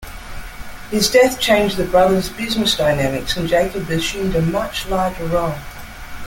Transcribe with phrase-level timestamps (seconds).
[0.89, 5.53] His death changed the brother's business dynamics and Jacob assumed a much larger role.